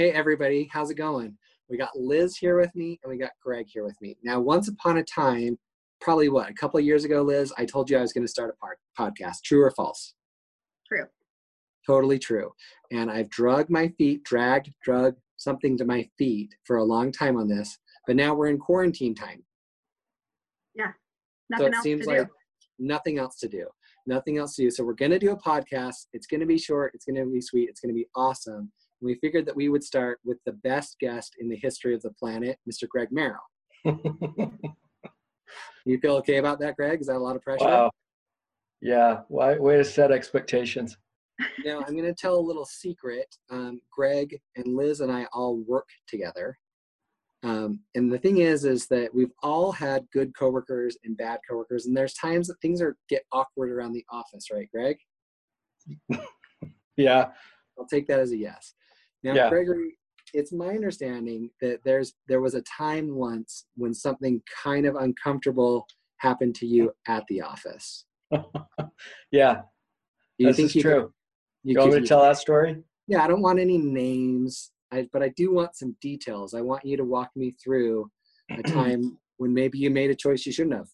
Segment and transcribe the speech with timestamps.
[0.00, 1.36] Hey, everybody, how's it going?
[1.68, 4.16] We got Liz here with me and we got Greg here with me.
[4.24, 5.58] Now, once upon a time,
[6.00, 8.32] probably what, a couple of years ago, Liz, I told you I was going to
[8.32, 9.42] start a podcast.
[9.44, 10.14] True or false?
[10.88, 11.04] True.
[11.86, 12.50] Totally true.
[12.90, 17.36] And I've drug my feet, dragged, drug something to my feet for a long time
[17.36, 17.76] on this,
[18.06, 19.44] but now we're in quarantine time.
[20.74, 20.92] Yeah.
[21.50, 22.32] Nothing so it else seems to like do.
[22.78, 23.66] nothing else to do
[24.06, 26.56] nothing else to do so we're going to do a podcast it's going to be
[26.56, 29.68] short it's going to be sweet it's going to be awesome we figured that we
[29.68, 33.38] would start with the best guest in the history of the planet mr greg merrill
[35.84, 37.90] you feel okay about that greg is that a lot of pressure wow.
[38.82, 39.20] Yeah.
[39.28, 40.96] Why, way to set expectations.
[41.64, 45.56] now i'm going to tell a little secret um, greg and liz and i all
[45.66, 46.58] work together
[47.42, 51.86] um, and the thing is is that we've all had good coworkers and bad coworkers
[51.86, 54.98] and there's times that things are get awkward around the office right greg
[57.00, 57.28] Yeah.
[57.78, 58.74] I'll take that as a yes.
[59.22, 59.48] Now, Yeah.
[59.50, 59.96] Gregory,
[60.32, 65.86] it's my understanding that there's there was a time once when something kind of uncomfortable
[66.18, 68.04] happened to you at the office.
[69.32, 69.62] yeah.
[70.38, 71.02] You this think is you true.
[71.02, 71.12] Could,
[71.64, 72.82] you want me to tell that story?
[73.08, 76.54] Yeah, I don't want any names, I, but I do want some details.
[76.54, 78.10] I want you to walk me through
[78.50, 80.86] a time when maybe you made a choice you shouldn't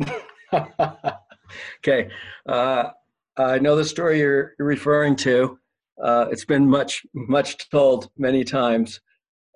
[0.00, 0.14] have.
[1.78, 2.08] okay.
[2.48, 2.90] Uh,
[3.36, 5.58] I know the story you're, you're referring to.
[6.02, 9.00] Uh, it's been much, much told many times,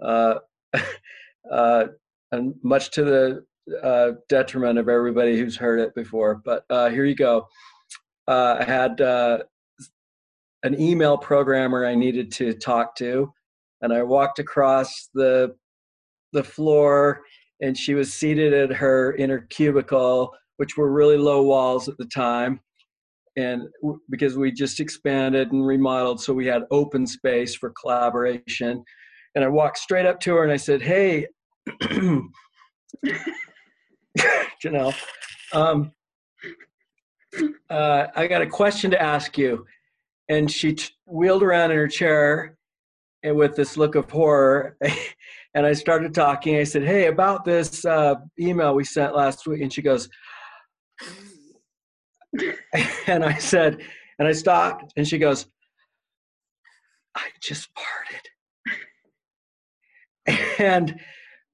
[0.02, 0.36] uh,
[1.52, 1.84] uh,
[2.32, 3.44] and much to the
[3.82, 6.40] uh, detriment of everybody who's heard it before.
[6.44, 7.48] But uh, here you go.
[8.26, 13.32] Uh, I had an email programmer I needed to talk to,
[13.82, 15.56] and I walked across the
[16.34, 17.22] the floor,
[17.62, 22.04] and she was seated at her inner cubicle, which were really low walls at the
[22.04, 22.60] time
[23.38, 28.84] and w- because we just expanded and remodeled so we had open space for collaboration.
[29.34, 31.26] And i walked straight up to her and i said hey
[34.64, 34.92] know
[35.52, 35.92] um,
[37.70, 39.64] uh, i got a question to ask you.
[40.30, 42.58] And she t- wheeled around in her chair
[43.22, 44.76] and with this look of horror
[45.54, 46.56] and i started talking.
[46.56, 50.08] I said hey about this uh, email we sent last week and she goes
[53.06, 53.80] and I said,
[54.18, 55.46] and I stopped, and she goes,
[57.14, 58.74] I just farted.
[60.58, 61.00] And,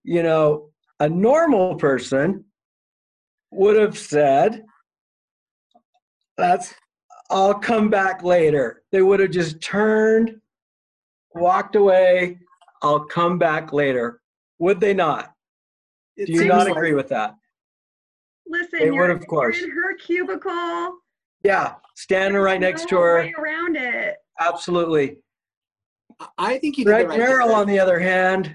[0.02, 2.44] you know, a normal person
[3.52, 4.64] would have said,
[6.36, 6.74] That's,
[7.30, 8.82] I'll come back later.
[8.90, 10.40] They would have just turned,
[11.34, 12.38] walked away,
[12.82, 14.20] I'll come back later.
[14.58, 15.32] Would they not?
[16.16, 17.34] It Do you not like- agree with that?
[18.46, 19.60] Listen, They you're, would, of course.
[19.62, 20.98] in her cubicle.
[21.42, 23.18] Yeah, standing right There's next to her.
[23.20, 24.16] way around it.
[24.40, 25.18] Absolutely.
[26.38, 27.56] I think you did Greg the right Merrill, thing.
[27.56, 28.54] on the other hand,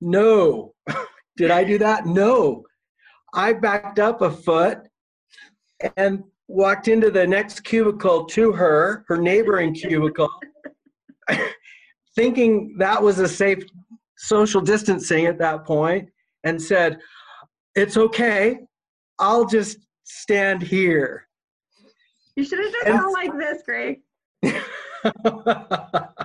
[0.00, 0.74] no.
[1.36, 2.06] Did I do that?
[2.06, 2.64] No.
[3.34, 4.78] I backed up a foot
[5.96, 10.28] and walked into the next cubicle to her, her neighboring cubicle,
[12.16, 13.62] thinking that was a safe
[14.16, 16.08] social distancing at that point,
[16.44, 16.98] and said,
[17.74, 18.58] It's okay.
[19.20, 21.28] I'll just stand here.
[22.36, 24.00] You should have just And- gone like this, Greg.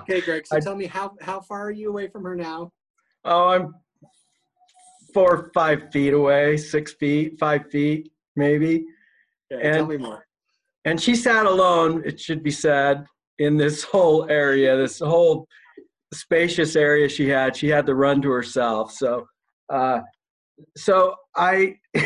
[0.02, 0.46] Okay, Greg.
[0.46, 2.70] So I- tell me how how far are you away from her now?
[3.24, 3.74] Oh, I'm
[5.14, 8.84] four or five feet away, six feet, five feet, maybe.
[9.52, 10.26] Okay, tell And- me more.
[10.84, 13.04] And she sat alone, it should be said,
[13.40, 15.48] in this whole area, this whole
[16.14, 17.56] spacious area she had.
[17.56, 18.92] She had to run to herself.
[18.92, 19.26] So,
[19.68, 20.00] uh,
[20.76, 21.78] so I,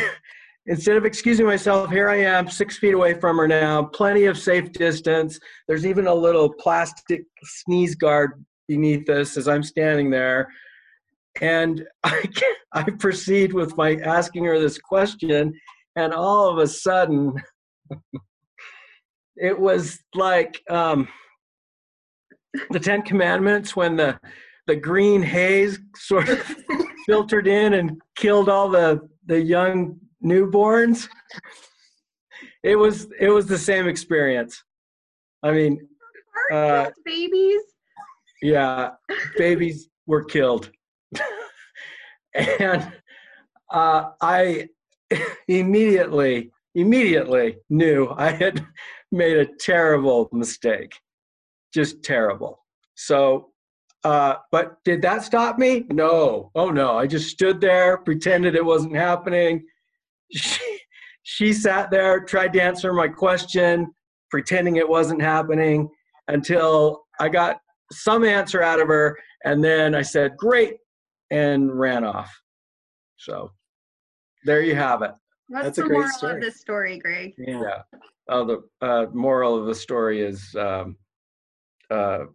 [0.67, 4.37] instead of excusing myself, here I am, six feet away from her now, plenty of
[4.37, 5.39] safe distance.
[5.67, 10.47] There's even a little plastic sneeze guard beneath us as I'm standing there.
[11.41, 12.23] And I,
[12.73, 15.53] I proceed with my asking her this question,
[15.95, 17.33] and all of a sudden,
[19.35, 21.07] it was like um,
[22.69, 24.19] the Ten Commandments when the
[24.67, 26.39] the green haze sort of
[27.05, 31.07] filtered in and killed all the the young newborns.
[32.63, 34.63] It was it was the same experience.
[35.43, 35.87] I mean,
[36.51, 37.61] Uh, babies?
[38.41, 38.91] yeah,
[39.37, 40.71] babies were killed,
[42.35, 42.91] and
[43.71, 44.69] uh, I
[45.47, 48.65] immediately immediately knew I had
[49.11, 50.93] made a terrible mistake,
[51.73, 52.59] just terrible.
[52.95, 53.51] So,
[54.03, 55.85] uh, but did that stop me?
[55.89, 56.51] No.
[56.55, 56.97] Oh no!
[56.97, 59.65] I just stood there, pretended it wasn't happening.
[60.33, 60.79] She,
[61.23, 63.93] she sat there, tried to answer my question,
[64.29, 65.89] pretending it wasn't happening
[66.27, 67.57] until I got
[67.91, 70.77] some answer out of her, and then I said, "Great,"
[71.29, 72.31] and ran off.
[73.17, 73.51] So
[74.45, 75.11] there you have it.
[75.47, 76.35] What's That's a the great moral story.
[76.35, 77.33] of this story, Greg?
[77.37, 77.61] Yeah.
[77.61, 77.99] Yeah.
[78.29, 80.95] Oh, the uh, moral of the story is um,
[81.89, 82.25] uh,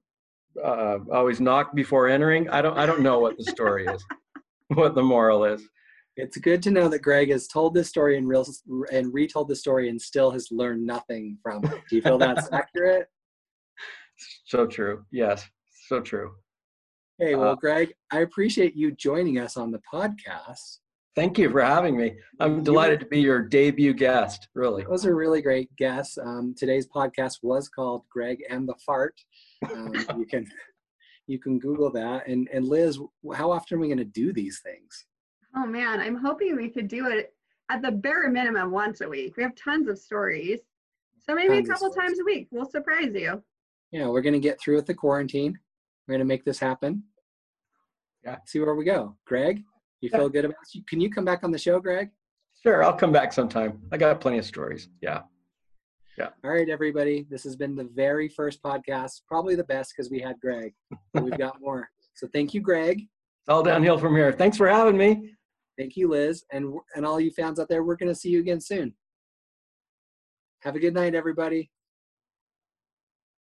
[0.62, 2.48] uh, always knock before entering.
[2.50, 2.76] I don't.
[2.76, 4.04] I don't know what the story is.
[4.74, 5.62] What the moral is.
[6.16, 8.46] It's good to know that Greg has told this story and real
[8.90, 11.82] and retold the story and still has learned nothing from it.
[11.90, 13.08] Do you feel that's accurate?
[14.46, 15.04] So true.
[15.12, 15.46] Yes.
[15.88, 16.32] So true.
[17.18, 20.78] Hey, well, Uh, Greg, I appreciate you joining us on the podcast.
[21.14, 22.14] Thank you for having me.
[22.40, 24.48] I'm delighted to be your debut guest.
[24.54, 24.82] Really.
[24.82, 26.18] That was a really great guess.
[26.18, 29.18] Um, today's podcast was called "Greg and the Fart."
[29.70, 30.46] Um, you can
[31.26, 32.26] you can Google that.
[32.26, 32.98] And and Liz,
[33.34, 35.06] how often are we going to do these things?
[35.56, 37.32] Oh man, I'm hoping we could do it
[37.70, 39.36] at the bare minimum once a week.
[39.36, 40.60] We have tons of stories.
[41.26, 42.48] So maybe Tons a couple times a week.
[42.50, 43.42] We'll surprise you.
[43.90, 45.58] Yeah, we're going to get through with the quarantine.
[46.06, 47.02] We're going to make this happen.
[48.24, 48.36] Yeah.
[48.46, 49.16] See where we go.
[49.26, 49.62] Greg,
[50.00, 50.18] you Yeah.
[50.18, 50.86] feel good about it?
[50.86, 52.10] Can you come back on the show, Greg?
[52.62, 52.84] Sure.
[52.84, 53.80] I'll come back sometime.
[53.92, 54.88] I got plenty of stories.
[55.00, 55.22] Yeah.
[56.18, 56.28] Yeah.
[56.44, 57.26] All right, everybody.
[57.30, 60.74] This has been the very first podcast, probably the best because we had Greg.
[61.12, 61.88] But we've got more.
[62.14, 63.00] So thank you, Greg.
[63.00, 64.32] It's all downhill from here.
[64.32, 65.32] Thanks for having me.
[65.78, 67.84] Thank you, Liz, and and all you fans out there.
[67.84, 68.94] We're going to see you again soon.
[70.62, 71.70] Have a good night, everybody.